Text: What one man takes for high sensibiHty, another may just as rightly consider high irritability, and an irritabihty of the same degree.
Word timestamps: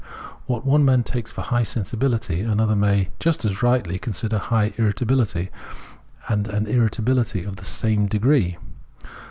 What 0.47 0.65
one 0.65 0.83
man 0.83 1.03
takes 1.03 1.31
for 1.31 1.41
high 1.41 1.61
sensibiHty, 1.61 2.43
another 2.51 2.75
may 2.75 3.09
just 3.19 3.45
as 3.45 3.61
rightly 3.61 3.99
consider 3.99 4.39
high 4.39 4.73
irritability, 4.79 5.51
and 6.27 6.47
an 6.47 6.65
irritabihty 6.65 7.47
of 7.47 7.57
the 7.57 7.65
same 7.65 8.07
degree. 8.07 8.57